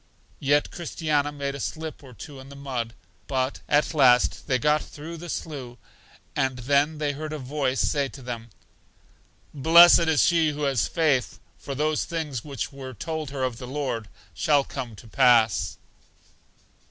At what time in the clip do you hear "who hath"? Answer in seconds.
10.53-10.87